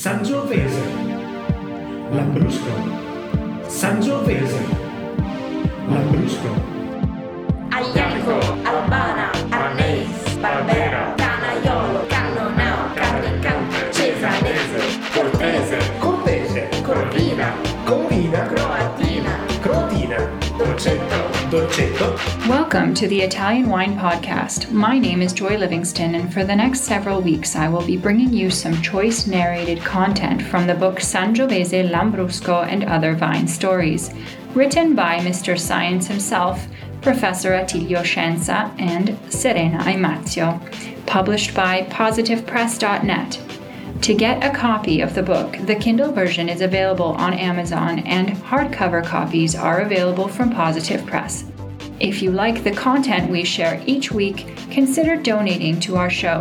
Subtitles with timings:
[0.00, 0.80] Sangiovese,
[2.12, 2.70] Lambrusco,
[3.66, 4.60] Sangiovese,
[5.88, 6.48] Lambrusco,
[7.72, 17.52] Aglianico, Albana, Arnese, Barbera, Canaiolo, Cannonau, Carricante, Cesanese, Cortese, Cortese, Corvina,
[17.84, 21.27] Corvina, Croatina, Croatina, Dolcetto.
[21.50, 24.70] Welcome to the Italian Wine Podcast.
[24.70, 28.34] My name is Joy Livingston, and for the next several weeks, I will be bringing
[28.34, 34.12] you some choice narrated content from the book Sangiovese, Lambrusco, and Other Vine Stories,
[34.52, 35.58] written by Mr.
[35.58, 36.68] Science himself,
[37.00, 40.60] Professor Attilio Scienza, and Serena Imazio,
[41.06, 43.47] published by PositivePress.net.
[44.02, 48.30] To get a copy of the book, the Kindle version is available on Amazon and
[48.30, 51.44] hardcover copies are available from Positive Press.
[52.00, 56.40] If you like the content we share each week, consider donating to our show.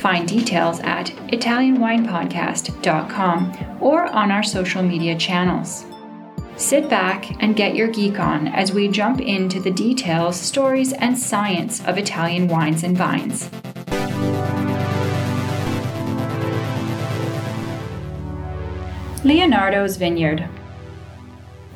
[0.00, 5.84] Find details at ItalianWinePodcast.com or on our social media channels.
[6.56, 11.18] Sit back and get your geek on as we jump into the details, stories, and
[11.18, 13.50] science of Italian wines and vines.
[19.24, 20.48] Leonardo's Vineyard.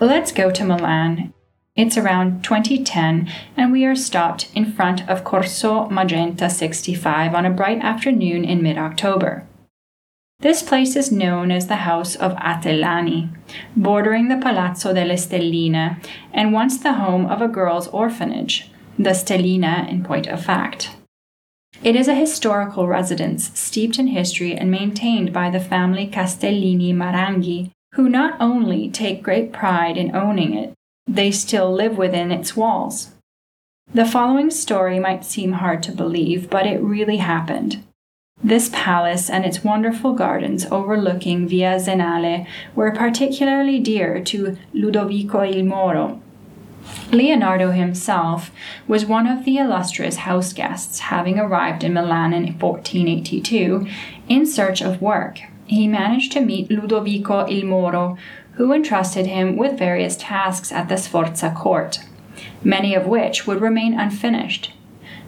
[0.00, 1.32] Let's go to Milan.
[1.76, 7.50] It's around 2010, and we are stopped in front of Corso Magenta 65 on a
[7.50, 9.46] bright afternoon in mid October.
[10.40, 13.30] This place is known as the House of Atellani,
[13.76, 19.88] bordering the Palazzo delle Stelline, and once the home of a girls' orphanage, the Stelline
[19.88, 20.96] in point of fact.
[21.82, 27.70] It is a historical residence steeped in history and maintained by the family Castellini Maranghi,
[27.94, 30.72] who not only take great pride in owning it,
[31.06, 33.12] they still live within its walls.
[33.94, 37.84] The following story might seem hard to believe, but it really happened.
[38.42, 45.64] This palace and its wonderful gardens overlooking Via Zenale were particularly dear to Ludovico il
[45.64, 46.20] Moro,
[47.12, 48.50] Leonardo himself
[48.86, 53.86] was one of the illustrious house guests, having arrived in Milan in 1482
[54.28, 55.38] in search of work.
[55.66, 58.16] He managed to meet Ludovico il Moro,
[58.52, 62.00] who entrusted him with various tasks at the Sforza court,
[62.62, 64.72] many of which would remain unfinished.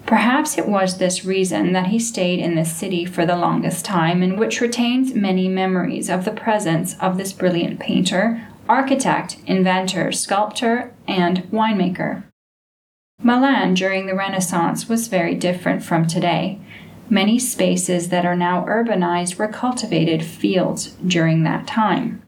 [0.06, 4.22] Perhaps it was this reason that he stayed in this city for the longest time,
[4.22, 10.92] and which retains many memories of the presence of this brilliant painter, architect, inventor, sculptor,
[11.06, 12.24] and winemaker.
[13.22, 16.60] Milan during the Renaissance was very different from today.
[17.10, 22.22] Many spaces that are now urbanized were cultivated fields during that time.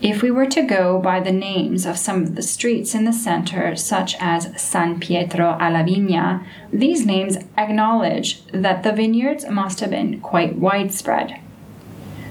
[0.00, 3.12] If we were to go by the names of some of the streets in the
[3.12, 9.90] center, such as San Pietro alla Vigna, these names acknowledge that the vineyards must have
[9.90, 11.40] been quite widespread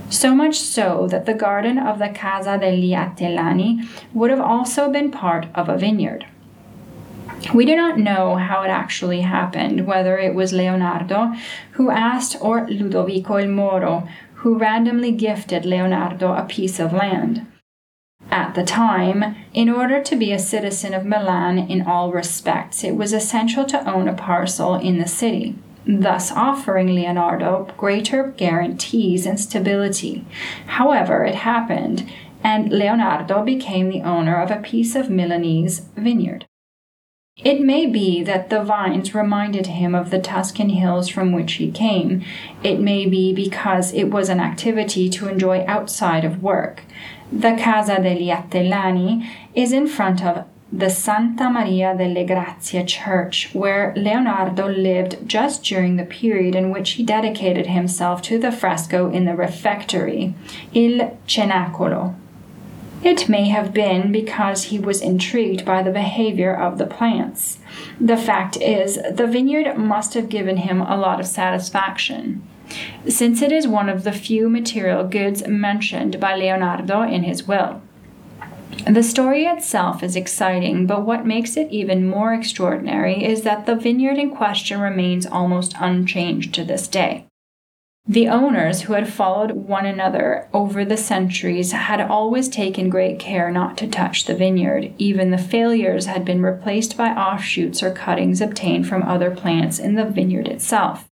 [0.10, 5.12] so much so that the garden of the Casa degli Atellani would have also been
[5.12, 6.26] part of a vineyard.
[7.54, 11.34] We do not know how it actually happened, whether it was Leonardo
[11.72, 17.46] who asked or Ludovico il Moro who randomly gifted Leonardo a piece of land.
[18.32, 22.96] At the time, in order to be a citizen of Milan in all respects, it
[22.96, 25.56] was essential to own a parcel in the city
[25.88, 30.26] thus offering Leonardo greater guarantees and stability.
[30.68, 32.10] However, it happened,
[32.44, 36.46] and Leonardo became the owner of a piece of Milanese vineyard.
[37.44, 41.72] It may be that the vines reminded him of the Tuscan hills from which he
[41.72, 42.22] came.
[42.64, 46.84] It may be because it was an activity to enjoy outside of work.
[47.32, 53.92] The Casa degli Atellani is in front of the Santa Maria delle Grazie church, where
[53.96, 59.26] Leonardo lived just during the period in which he dedicated himself to the fresco in
[59.26, 60.36] the refectory,
[60.74, 62.14] Il Cenacolo.
[63.02, 67.60] It may have been because he was intrigued by the behavior of the plants.
[68.00, 72.48] The fact is, the vineyard must have given him a lot of satisfaction,
[73.08, 77.82] since it is one of the few material goods mentioned by Leonardo in his will.
[78.86, 83.76] The story itself is exciting, but what makes it even more extraordinary is that the
[83.76, 87.26] vineyard in question remains almost unchanged to this day.
[88.08, 93.52] The owners, who had followed one another over the centuries, had always taken great care
[93.52, 94.94] not to touch the vineyard.
[94.98, 99.96] Even the failures had been replaced by offshoots or cuttings obtained from other plants in
[99.96, 101.09] the vineyard itself.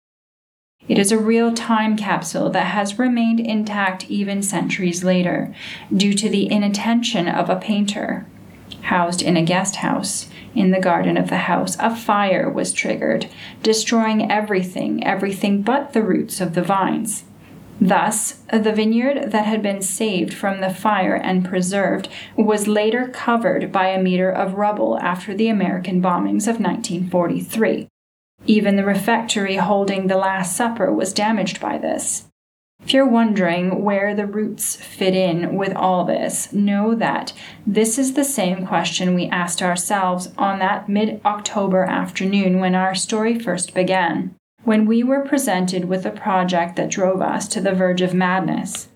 [0.87, 5.53] It is a real time capsule that has remained intact even centuries later,
[5.95, 8.27] due to the inattention of a painter.
[8.81, 13.27] Housed in a guest house, in the garden of the house, a fire was triggered,
[13.63, 17.23] destroying everything, everything but the roots of the vines.
[17.81, 23.71] Thus, the vineyard that had been saved from the fire and preserved was later covered
[23.71, 27.87] by a meter of rubble after the American bombings of 1943.
[28.47, 32.27] Even the refectory holding the Last Supper was damaged by this.
[32.83, 37.33] If you're wondering where the roots fit in with all this, know that
[37.65, 42.93] this is the same question we asked ourselves on that mid October afternoon when our
[42.93, 47.73] story first began, when we were presented with a project that drove us to the
[47.73, 48.89] verge of madness.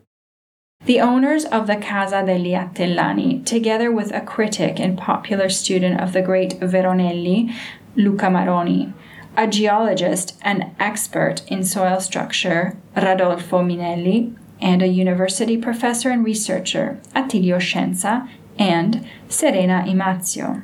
[0.86, 6.14] The owners of the Casa degli Atellani, together with a critic and popular student of
[6.14, 7.54] the great Veronelli,
[7.96, 8.94] Luca Maroni,
[9.38, 17.00] a geologist and expert in soil structure, Rodolfo Minelli, and a university professor and researcher,
[17.16, 20.62] Attilio Scienza, and Serena Imazio,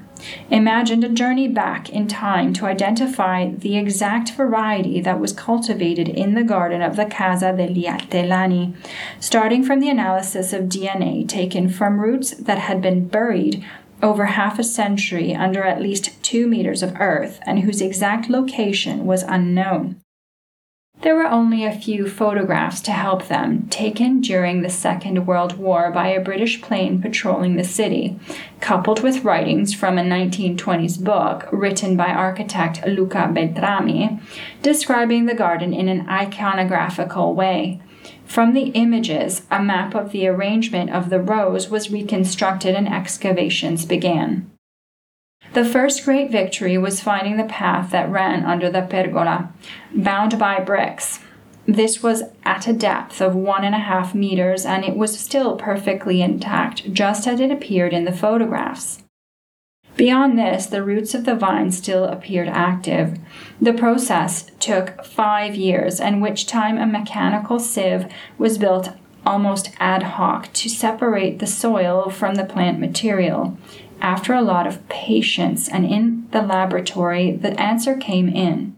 [0.50, 6.34] imagined a journey back in time to identify the exact variety that was cultivated in
[6.34, 8.76] the garden of the Casa degli Atellani,
[9.20, 13.66] starting from the analysis of DNA taken from roots that had been buried
[14.06, 19.06] over half a century under at least two meters of earth and whose exact location
[19.06, 20.00] was unknown.
[21.06, 25.92] There were only a few photographs to help them, taken during the Second World War
[25.92, 28.20] by a British plane patrolling the city,
[28.60, 34.20] coupled with writings from a 1920s book written by architect Luca Beltrami,
[34.64, 37.80] describing the garden in an iconographical way.
[38.26, 43.86] From the images, a map of the arrangement of the rows was reconstructed and excavations
[43.86, 44.50] began.
[45.54, 49.54] The first great victory was finding the path that ran under the pergola,
[49.94, 51.20] bound by bricks.
[51.66, 55.56] This was at a depth of one and a half meters, and it was still
[55.56, 59.04] perfectly intact, just as it appeared in the photographs.
[59.96, 63.18] Beyond this, the roots of the vine still appeared active.
[63.62, 68.90] The process took five years, in which time a mechanical sieve was built
[69.26, 73.58] almost ad hoc to separate the soil from the plant material.
[74.02, 78.76] After a lot of patience and in the laboratory, the answer came in.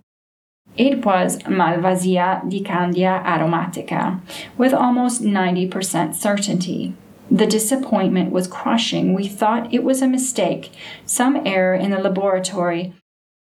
[0.78, 4.22] It was Malvasia di Candia aromatica,
[4.58, 6.94] with almost 90% certainty.
[7.32, 9.14] The disappointment was crushing.
[9.14, 10.72] We thought it was a mistake,
[11.06, 12.94] some error in the laboratory.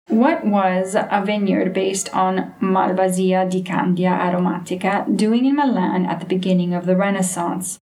[0.08, 6.26] What was a vineyard based on Malvasia di Candia aromatica doing in Milan at the
[6.26, 7.78] beginning of the Renaissance?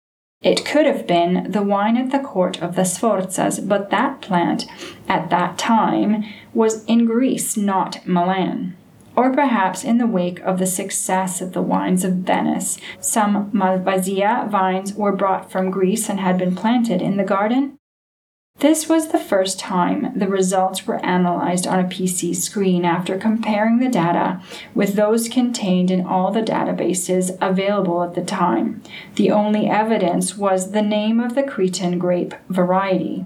[0.47, 4.65] It could have been the wine at the court of the Sforzas, but that plant,
[5.09, 6.23] at that time,
[6.53, 8.77] was in Greece, not Milan
[9.17, 12.77] or perhaps in the wake of the success of the wines of Venice.
[13.01, 17.77] Some Malvasia vines were brought from Greece and had been planted in the garden.
[18.59, 23.77] This was the first time the results were analyzed on a PC screen after comparing
[23.77, 24.41] the data
[24.73, 28.81] with those contained in all the databases available at the time.
[29.13, 33.25] The only evidence was the name of the Cretan grape variety.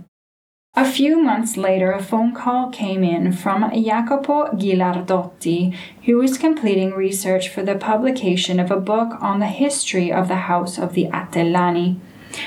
[0.76, 5.76] A few months later, a phone call came in from Jacopo Ghilardotti,
[6.06, 10.48] who was completing research for the publication of a book on the history of the
[10.48, 12.00] House of the Atellani.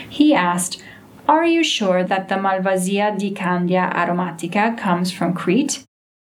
[0.09, 0.83] He asked,
[1.27, 5.83] Are you sure that the Malvasia di Candia aromatica comes from Crete?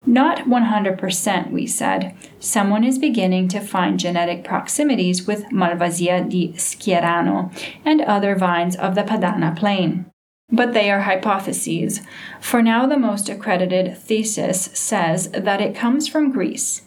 [0.06, 2.16] Not 100%, we said.
[2.40, 7.52] Someone is beginning to find genetic proximities with Malvasia di Schierano
[7.84, 10.06] and other vines of the Padana plain.
[10.52, 12.02] But they are hypotheses.
[12.40, 16.84] For now, the most accredited thesis says that it comes from Greece.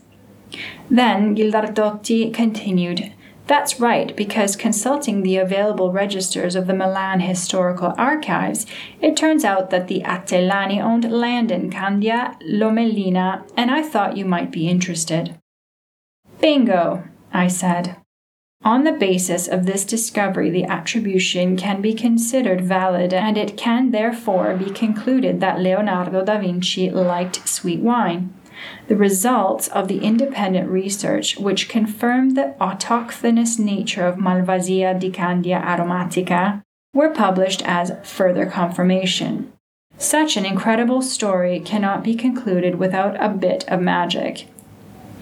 [0.88, 3.12] Then Ghilardotti continued,
[3.48, 8.66] That's right, because consulting the available registers of the Milan Historical Archives,
[9.00, 14.26] it turns out that the Atellani owned land in Candia, Lomellina, and I thought you
[14.26, 15.38] might be interested.
[16.40, 17.96] Bingo, I said.
[18.64, 23.92] On the basis of this discovery, the attribution can be considered valid, and it can
[23.92, 28.34] therefore be concluded that Leonardo da Vinci liked sweet wine.
[28.88, 35.60] The results of the independent research, which confirmed the autochthonous nature of Malvasia di Candia
[35.60, 36.62] aromatica,
[36.94, 39.52] were published as further confirmation.
[39.96, 44.46] Such an incredible story cannot be concluded without a bit of magic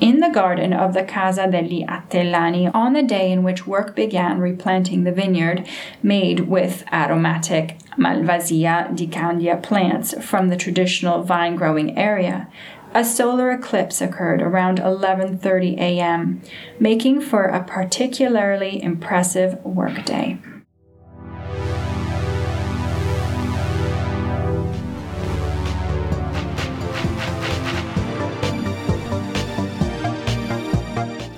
[0.00, 4.38] in the garden of the Casa degli Atellani on the day in which work began
[4.38, 5.66] replanting the vineyard
[6.02, 12.49] made with aromatic Malvasia di Candia plants from the traditional vine growing area.
[12.97, 16.41] A solar eclipse occurred around 11:30 a.m.,
[16.81, 20.38] making for a particularly impressive workday.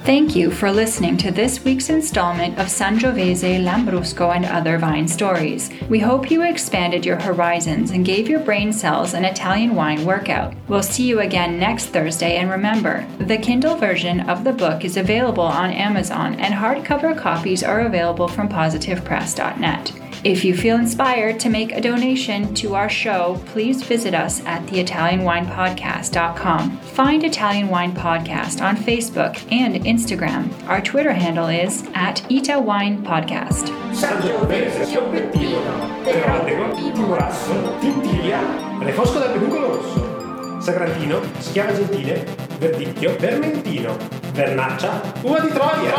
[0.09, 5.69] Thank you for listening to this week's installment of Sangiovese, Lambrusco, and Other Vine Stories.
[5.91, 10.55] We hope you expanded your horizons and gave your brain cells an Italian wine workout.
[10.67, 14.97] We'll see you again next Thursday, and remember, the Kindle version of the book is
[14.97, 20.08] available on Amazon, and hardcover copies are available from positivepress.net.
[20.25, 24.67] If you feel inspired to make a donation to our show, please visit us at
[24.67, 26.79] theitalianwinepodcast.com.
[26.79, 30.51] Find Italian Wine Podcast on Facebook and Instagram.
[30.69, 33.69] Our Twitter handle is at Ita Wine Podcast.
[33.95, 38.41] Sangiovese, Schioppettino, Teroldego, Turasso, Tintilia,
[38.81, 42.25] Refosco del Peduncolo Rosso, Sagrantino, Schiava Gentile,
[42.59, 43.97] Verdicchio, Vermentino,
[44.33, 45.95] Vernaccia, Uva di Troia.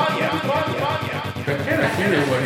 [1.46, 2.44] Perché alla fine vuole